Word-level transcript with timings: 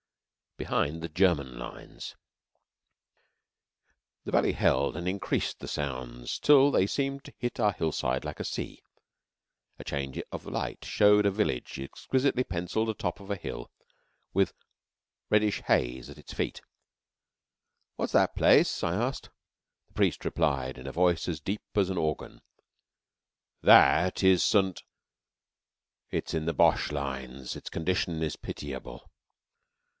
BEHIND 0.57 1.01
THE 1.01 1.09
GERMAN 1.09 1.57
LINES 1.57 2.15
The 4.25 4.31
valley 4.31 4.51
held 4.53 4.95
and 4.97 5.07
increased 5.07 5.59
the 5.59 5.67
sounds 5.67 6.39
till 6.39 6.69
they 6.71 6.85
seemed 6.87 7.23
to 7.23 7.33
hit 7.37 7.59
our 7.59 7.71
hillside 7.71 8.25
like 8.25 8.39
a 8.39 8.45
sea. 8.45 8.83
A 9.79 9.83
change 9.83 10.21
of 10.31 10.45
light 10.45 10.83
showed 10.85 11.25
a 11.25 11.31
village, 11.31 11.79
exquisitely 11.79 12.43
pencilled 12.43 12.89
atop 12.89 13.19
of 13.19 13.29
a 13.31 13.35
hill, 13.35 13.71
with 14.33 14.53
reddish 15.29 15.61
haze 15.63 16.09
at 16.09 16.17
its 16.17 16.33
feet. 16.33 16.61
"What 17.95 18.05
is 18.05 18.11
that 18.11 18.35
place?" 18.35 18.83
I 18.83 18.95
asked. 18.95 19.29
The 19.87 19.93
priest 19.93 20.25
replied 20.25 20.79
in 20.79 20.87
a 20.87 20.91
voice 20.91 21.27
as 21.27 21.39
deep 21.39 21.61
as 21.75 21.89
an 21.89 21.97
organ: 21.97 22.41
"That 23.61 24.23
is 24.23 24.43
Saint 24.43 24.81
It 26.09 26.29
is 26.29 26.33
in 26.33 26.45
the 26.45 26.53
Boche 26.53 26.91
lines. 26.91 27.55
Its 27.55 27.69
condition 27.69 28.21
is 28.23 28.35
pitiable." 28.35 29.09